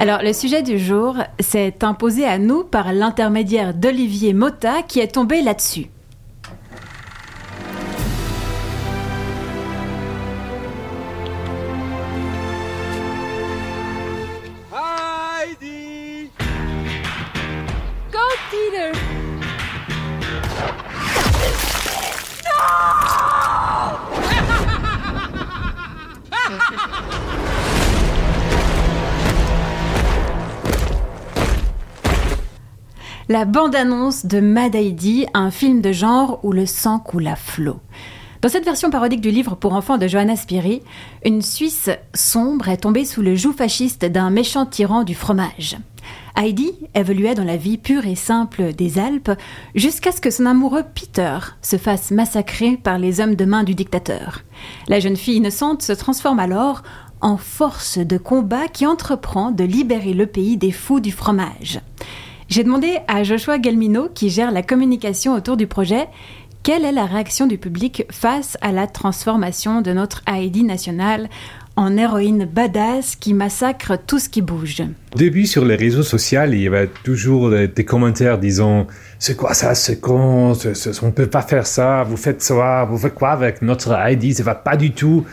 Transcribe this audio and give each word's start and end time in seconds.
Alors, 0.00 0.22
le 0.22 0.32
sujet 0.32 0.62
du 0.62 0.78
jour 0.78 1.16
s'est 1.40 1.84
imposé 1.84 2.24
à 2.24 2.38
nous 2.38 2.64
par 2.64 2.94
l'intermédiaire 2.94 3.74
d'Olivier 3.74 4.32
Mota 4.32 4.80
qui 4.82 4.98
est 4.98 5.14
tombé 5.14 5.42
là-dessus. 5.42 5.88
La 33.30 33.44
bande-annonce 33.44 34.26
de 34.26 34.40
Mad 34.40 34.74
Heidi, 34.74 35.24
un 35.34 35.52
film 35.52 35.80
de 35.80 35.92
genre 35.92 36.40
où 36.42 36.50
le 36.50 36.66
sang 36.66 36.98
coule 36.98 37.28
à 37.28 37.36
flot. 37.36 37.78
Dans 38.42 38.48
cette 38.48 38.64
version 38.64 38.90
parodique 38.90 39.20
du 39.20 39.30
livre 39.30 39.54
pour 39.54 39.74
enfants 39.74 39.98
de 39.98 40.08
Johanna 40.08 40.34
Spiri, 40.34 40.82
une 41.24 41.40
Suisse 41.40 41.90
sombre 42.12 42.68
est 42.68 42.78
tombée 42.78 43.04
sous 43.04 43.22
le 43.22 43.36
joug 43.36 43.52
fasciste 43.52 44.04
d'un 44.04 44.30
méchant 44.30 44.66
tyran 44.66 45.04
du 45.04 45.14
fromage. 45.14 45.76
Heidi 46.36 46.72
évoluait 46.96 47.36
dans 47.36 47.44
la 47.44 47.56
vie 47.56 47.78
pure 47.78 48.04
et 48.04 48.16
simple 48.16 48.72
des 48.72 48.98
Alpes 48.98 49.30
jusqu'à 49.76 50.10
ce 50.10 50.20
que 50.20 50.32
son 50.32 50.46
amoureux 50.46 50.82
Peter 50.92 51.38
se 51.62 51.76
fasse 51.76 52.10
massacrer 52.10 52.78
par 52.78 52.98
les 52.98 53.20
hommes 53.20 53.36
de 53.36 53.44
main 53.44 53.62
du 53.62 53.76
dictateur. 53.76 54.40
La 54.88 54.98
jeune 54.98 55.16
fille 55.16 55.36
innocente 55.36 55.82
se 55.82 55.92
transforme 55.92 56.40
alors 56.40 56.82
en 57.20 57.36
force 57.36 57.98
de 57.98 58.18
combat 58.18 58.66
qui 58.66 58.86
entreprend 58.86 59.52
de 59.52 59.62
libérer 59.62 60.14
le 60.14 60.26
pays 60.26 60.56
des 60.56 60.72
fous 60.72 60.98
du 60.98 61.12
fromage. 61.12 61.80
J'ai 62.50 62.64
demandé 62.64 62.98
à 63.06 63.22
Joshua 63.22 63.58
Galmino, 63.60 64.08
qui 64.12 64.28
gère 64.28 64.50
la 64.50 64.64
communication 64.64 65.36
autour 65.36 65.56
du 65.56 65.68
projet, 65.68 66.08
quelle 66.64 66.84
est 66.84 66.90
la 66.90 67.06
réaction 67.06 67.46
du 67.46 67.58
public 67.58 68.04
face 68.10 68.58
à 68.60 68.72
la 68.72 68.88
transformation 68.88 69.82
de 69.82 69.92
notre 69.92 70.22
Heidi 70.26 70.64
nationale 70.64 71.28
en 71.76 71.96
héroïne 71.96 72.46
badass 72.46 73.14
qui 73.14 73.34
massacre 73.34 73.96
tout 74.04 74.18
ce 74.18 74.28
qui 74.28 74.42
bouge. 74.42 74.82
Au 75.14 75.16
début, 75.16 75.46
sur 75.46 75.64
les 75.64 75.76
réseaux 75.76 76.02
sociaux, 76.02 76.40
il 76.48 76.60
y 76.60 76.66
avait 76.66 76.88
toujours 77.04 77.50
des, 77.50 77.84
commentaires 77.84 78.36
disant 78.36 78.88
C'est 79.20 79.36
quoi 79.36 79.54
ça, 79.54 79.76
c'est 79.76 80.00
con, 80.00 80.54
on 81.02 81.10
peut 81.12 81.28
pas 81.28 81.42
faire 81.42 81.68
ça, 81.68 82.02
vous 82.02 82.16
faites 82.16 82.42
ça, 82.42 82.84
vous 82.84 82.98
faites 82.98 83.14
quoi 83.14 83.30
avec 83.30 83.62
notre 83.62 83.96
ID, 83.96 84.34
ça 84.34 84.42
va 84.42 84.56
pas 84.56 84.76
du 84.76 84.90
tout. 84.90 85.24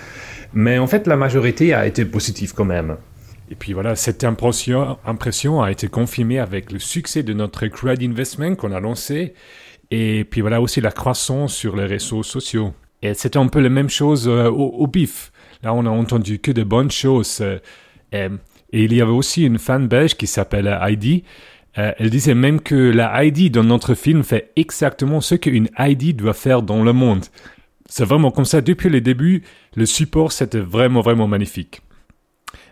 Mais 0.53 0.77
en 0.77 0.85
fait, 0.85 1.07
la 1.07 1.17
majorité 1.17 1.73
a 1.73 1.87
été 1.87 2.05
positive 2.05 2.53
quand 2.53 2.65
même. 2.65 2.95
Et 3.49 3.55
puis 3.55 3.73
voilà, 3.73 3.95
cette 3.95 4.23
impression, 4.23 5.61
a 5.61 5.71
été 5.71 5.87
confirmée 5.87 6.39
avec 6.39 6.71
le 6.71 6.79
succès 6.79 7.23
de 7.23 7.33
notre 7.33 7.65
crowd 7.67 8.01
investment 8.03 8.55
qu'on 8.55 8.71
a 8.71 8.79
lancé. 8.79 9.33
Et 9.89 10.25
puis 10.25 10.41
voilà 10.41 10.61
aussi 10.61 10.81
la 10.81 10.91
croissance 10.91 11.53
sur 11.53 11.75
les 11.75 11.85
réseaux 11.85 12.23
sociaux. 12.23 12.73
Et 13.01 13.13
c'était 13.13 13.37
un 13.37 13.47
peu 13.47 13.59
la 13.59 13.69
même 13.69 13.89
chose 13.89 14.27
euh, 14.27 14.49
au, 14.49 14.87
bif. 14.87 15.31
Là, 15.63 15.73
on 15.73 15.85
a 15.85 15.89
entendu 15.89 16.39
que 16.39 16.51
de 16.51 16.63
bonnes 16.63 16.91
choses. 16.91 17.39
euh, 17.41 17.59
et, 18.11 18.27
et 18.73 18.83
il 18.83 18.93
y 18.93 19.01
avait 19.01 19.11
aussi 19.11 19.45
une 19.45 19.59
fan 19.59 19.87
belge 19.87 20.15
qui 20.15 20.27
s'appelle 20.27 20.67
Heidi. 20.67 21.23
Euh, 21.77 21.91
elle 21.97 22.09
disait 22.09 22.33
même 22.33 22.59
que 22.59 22.75
la 22.75 23.23
Heidi 23.23 23.49
dans 23.49 23.63
notre 23.63 23.93
film 23.93 24.23
fait 24.23 24.51
exactement 24.55 25.21
ce 25.21 25.35
qu'une 25.35 25.69
Heidi 25.77 26.13
doit 26.13 26.33
faire 26.33 26.63
dans 26.63 26.83
le 26.83 26.91
monde. 26.91 27.25
C'est 27.85 28.03
vraiment 28.03 28.31
comme 28.31 28.45
ça 28.45 28.61
depuis 28.61 28.89
le 28.89 28.99
début. 28.99 29.43
Le 29.75 29.85
support, 29.85 30.31
c'était 30.31 30.59
vraiment, 30.59 31.01
vraiment 31.01 31.27
magnifique. 31.27 31.81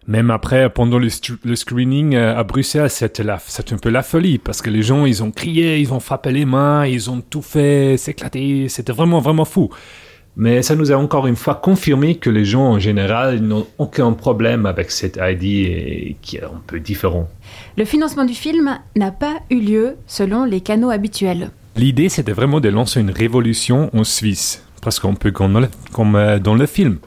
Même 0.07 0.29
après, 0.29 0.69
pendant 0.69 0.99
le, 0.99 1.09
screening 1.09 2.15
euh, 2.15 2.37
à 2.37 2.43
Bruxelles, 2.43 2.91
c'était 2.91 3.23
un 3.27 3.77
peu 3.77 3.89
la 3.89 4.03
folie 4.03 4.37
parce 4.37 4.61
que 4.61 4.69
les 4.69 4.83
gens, 4.83 5.05
ils 5.05 5.23
ont 5.23 5.31
crié, 5.31 5.79
ils 5.79 5.91
ont 5.93 5.99
frappé 5.99 6.31
les 6.31 6.45
mains, 6.45 6.85
ils 6.85 7.09
ont 7.09 7.21
tout 7.21 7.41
fait 7.41 7.97
s'éclater. 7.97 8.69
C'était 8.69 8.93
vraiment, 8.93 9.19
vraiment 9.19 9.45
fou. 9.45 9.71
Mais 10.37 10.61
ça 10.61 10.75
nous 10.75 10.91
a 10.91 10.95
encore 10.95 11.27
une 11.27 11.37
fois 11.37 11.55
confirmé 11.55 12.15
que 12.15 12.29
les 12.29 12.45
gens 12.45 12.65
en 12.65 12.79
général 12.79 13.39
n'ont 13.39 13.65
aucun 13.77 14.11
problème 14.11 14.65
avec 14.65 14.91
cette 14.91 15.17
ID 15.19 15.43
et 15.43 16.17
qui 16.21 16.37
est 16.37 16.43
un 16.43 16.61
peu 16.67 16.79
différent. 16.79 17.29
Le 17.77 17.85
financement 17.85 18.25
du 18.25 18.33
film 18.33 18.77
n'a 18.95 19.11
pas 19.11 19.37
eu 19.49 19.59
lieu 19.59 19.95
selon 20.07 20.43
les 20.43 20.61
canaux 20.61 20.89
habituels. 20.91 21.51
L'idée, 21.77 22.09
c'était 22.09 22.33
vraiment 22.33 22.59
de 22.59 22.69
lancer 22.69 22.99
une 22.99 23.11
révolution 23.11 23.89
en 23.95 24.03
Suisse, 24.03 24.63
presque 24.81 25.05
un 25.05 25.13
peu 25.13 25.31
comme 25.31 25.67
dans 26.43 26.55
le 26.55 26.65
film. 26.65 26.99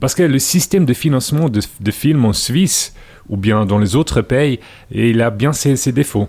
Parce 0.00 0.14
que 0.14 0.22
le 0.22 0.38
système 0.38 0.86
de 0.86 0.94
financement 0.94 1.48
de, 1.50 1.90
films 1.90 2.24
en 2.24 2.32
Suisse, 2.32 2.94
ou 3.28 3.36
bien 3.36 3.66
dans 3.66 3.78
les 3.78 3.96
autres 3.96 4.22
pays, 4.22 4.58
il 4.90 5.20
a 5.20 5.30
bien 5.30 5.52
ses, 5.52 5.92
défauts. 5.92 6.28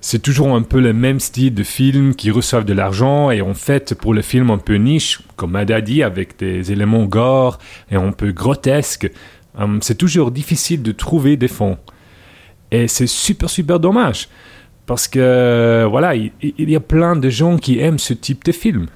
C'est 0.00 0.20
toujours 0.20 0.54
un 0.54 0.62
peu 0.62 0.80
le 0.80 0.92
même 0.94 1.20
style 1.20 1.54
de 1.54 1.62
film 1.62 2.14
qui 2.14 2.30
reçoivent 2.30 2.64
de 2.64 2.72
l'argent 2.72 3.30
et 3.30 3.40
en 3.40 3.54
fait 3.54 3.94
pour 3.94 4.12
le 4.12 4.22
film 4.22 4.50
un 4.50 4.58
peu 4.58 4.74
niche, 4.74 5.20
comme 5.36 5.52
Madadi 5.52 6.02
avec 6.02 6.38
des 6.38 6.72
éléments 6.72 7.04
gore 7.04 7.58
et 7.90 7.96
un 7.96 8.12
peu 8.12 8.32
grotesques, 8.32 9.10
hum, 9.56 9.80
c'est 9.80 9.94
toujours 9.94 10.30
difficile 10.30 10.82
de 10.82 10.92
trouver 10.92 11.36
des 11.36 11.48
fonds. 11.48 11.78
Et 12.70 12.88
c'est 12.88 13.06
super 13.06 13.48
super 13.48 13.80
dommage 13.80 14.28
parce 14.86 15.08
que 15.08 15.86
voilà, 15.88 16.14
il, 16.14 16.32
il 16.42 16.68
y 16.68 16.76
a 16.76 16.80
plein 16.80 17.16
de 17.16 17.30
gens 17.30 17.56
qui 17.56 17.78
aiment 17.78 17.98
ce 17.98 18.12
type 18.12 18.44
de 18.44 18.52
film. 18.52 18.86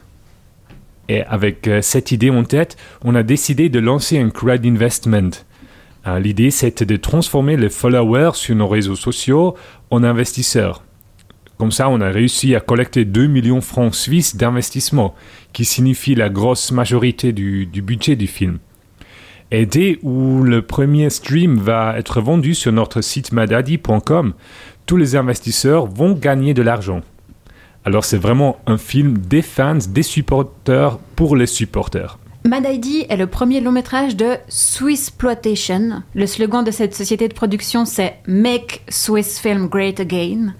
Et 1.08 1.22
avec 1.22 1.66
euh, 1.68 1.80
cette 1.82 2.12
idée 2.12 2.30
en 2.30 2.44
tête, 2.44 2.76
on 3.02 3.14
a 3.14 3.22
décidé 3.22 3.68
de 3.68 3.78
lancer 3.78 4.18
un 4.18 4.30
crowd 4.30 4.64
investment. 4.66 5.30
Euh, 6.06 6.18
L'idée, 6.18 6.50
c'était 6.50 6.84
de 6.84 6.96
transformer 6.96 7.56
les 7.56 7.70
followers 7.70 8.32
sur 8.34 8.54
nos 8.54 8.68
réseaux 8.68 8.96
sociaux 8.96 9.54
en 9.90 10.04
investisseurs. 10.04 10.84
Comme 11.56 11.72
ça, 11.72 11.88
on 11.88 12.00
a 12.00 12.10
réussi 12.10 12.54
à 12.54 12.60
collecter 12.60 13.04
2 13.04 13.26
millions 13.26 13.60
francs 13.60 13.94
suisses 13.94 14.36
d'investissement, 14.36 15.14
qui 15.52 15.64
signifie 15.64 16.14
la 16.14 16.28
grosse 16.28 16.70
majorité 16.70 17.32
du, 17.32 17.66
du 17.66 17.82
budget 17.82 18.14
du 18.14 18.28
film. 18.28 18.58
Et 19.50 19.66
dès 19.66 19.98
où 20.02 20.42
le 20.42 20.62
premier 20.62 21.08
stream 21.10 21.56
va 21.58 21.98
être 21.98 22.20
vendu 22.20 22.54
sur 22.54 22.70
notre 22.70 23.00
site 23.00 23.32
madadi.com, 23.32 24.34
tous 24.86 24.96
les 24.96 25.16
investisseurs 25.16 25.86
vont 25.86 26.12
gagner 26.12 26.54
de 26.54 26.62
l'argent. 26.62 27.00
Alors 27.84 28.04
c'est 28.04 28.18
vraiment 28.18 28.58
un 28.66 28.78
film 28.78 29.18
des 29.18 29.42
fans, 29.42 29.78
des 29.88 30.02
supporters 30.02 30.98
pour 31.16 31.36
les 31.36 31.46
supporters. 31.46 32.18
Mad 32.44 32.66
ID 32.66 33.06
est 33.08 33.16
le 33.16 33.26
premier 33.26 33.60
long 33.60 33.72
métrage 33.72 34.16
de 34.16 34.36
Swissploitation. 34.48 36.02
Le 36.14 36.26
slogan 36.26 36.64
de 36.64 36.70
cette 36.70 36.94
société 36.94 37.28
de 37.28 37.34
production 37.34 37.84
c'est 37.84 38.16
Make 38.26 38.82
Swiss 38.88 39.38
Film 39.38 39.68
Great 39.68 40.00
Again. 40.00 40.54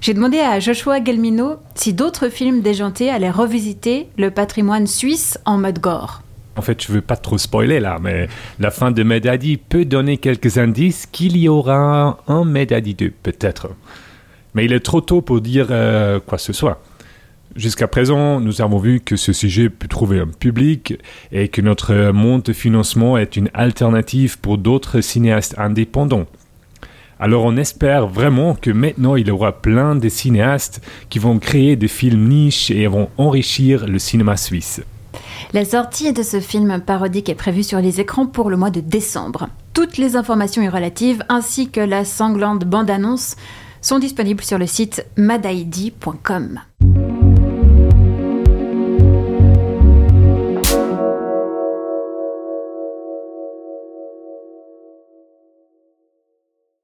J'ai 0.00 0.14
demandé 0.14 0.38
à 0.38 0.58
Joshua 0.58 1.02
Gelmino 1.02 1.56
si 1.74 1.94
d'autres 1.94 2.28
films 2.28 2.60
déjantés 2.60 3.08
allaient 3.08 3.30
revisiter 3.30 4.08
le 4.18 4.30
patrimoine 4.30 4.86
suisse 4.86 5.38
en 5.44 5.58
mode 5.58 5.78
gore. 5.78 6.22
En 6.56 6.62
fait, 6.62 6.82
je 6.82 6.92
veux 6.92 7.00
pas 7.00 7.16
trop 7.16 7.38
spoiler 7.38 7.80
là, 7.80 7.98
mais 8.02 8.28
la 8.58 8.70
fin 8.70 8.90
de 8.90 9.02
Medadi 9.02 9.56
peut 9.56 9.84
donner 9.84 10.18
quelques 10.18 10.58
indices 10.58 11.06
qu'il 11.06 11.36
y 11.36 11.48
aura 11.48 12.18
un 12.26 12.44
Medadi 12.44 12.94
2, 12.94 13.12
peut-être. 13.22 13.68
Mais 14.54 14.64
il 14.64 14.72
est 14.72 14.80
trop 14.80 15.00
tôt 15.00 15.22
pour 15.22 15.40
dire 15.40 15.68
euh, 15.70 16.20
quoi 16.20 16.38
que 16.38 16.44
ce 16.44 16.52
soit. 16.52 16.82
Jusqu'à 17.54 17.86
présent, 17.86 18.40
nous 18.40 18.62
avons 18.62 18.78
vu 18.78 19.00
que 19.00 19.16
ce 19.16 19.34
sujet 19.34 19.68
peut 19.68 19.88
trouver 19.88 20.20
un 20.20 20.26
public 20.26 20.94
et 21.32 21.48
que 21.48 21.60
notre 21.60 22.10
monde 22.12 22.42
de 22.42 22.52
financement 22.54 23.18
est 23.18 23.36
une 23.36 23.50
alternative 23.52 24.38
pour 24.38 24.56
d'autres 24.56 25.02
cinéastes 25.02 25.54
indépendants. 25.58 26.26
Alors 27.20 27.44
on 27.44 27.56
espère 27.56 28.08
vraiment 28.08 28.54
que 28.54 28.70
maintenant 28.70 29.16
il 29.16 29.28
y 29.28 29.30
aura 29.30 29.52
plein 29.52 29.94
de 29.94 30.08
cinéastes 30.08 30.80
qui 31.08 31.18
vont 31.18 31.38
créer 31.38 31.76
des 31.76 31.88
films 31.88 32.26
niches 32.26 32.70
et 32.70 32.86
vont 32.86 33.10
enrichir 33.18 33.86
le 33.86 33.98
cinéma 33.98 34.36
suisse. 34.36 34.82
La 35.52 35.64
sortie 35.64 36.12
de 36.12 36.22
ce 36.22 36.40
film 36.40 36.80
parodique 36.80 37.28
est 37.28 37.34
prévue 37.34 37.62
sur 37.62 37.80
les 37.80 38.00
écrans 38.00 38.26
pour 38.26 38.48
le 38.48 38.56
mois 38.56 38.70
de 38.70 38.80
décembre. 38.80 39.48
Toutes 39.74 39.98
les 39.98 40.16
informations 40.16 40.62
y 40.62 40.68
relatives 40.68 41.22
ainsi 41.28 41.70
que 41.70 41.80
la 41.80 42.04
sanglante 42.04 42.64
bande-annonce 42.64 43.36
sont 43.82 43.98
disponibles 43.98 44.42
sur 44.42 44.58
le 44.58 44.66
site 44.66 45.04
madaidi.com. 45.16 46.60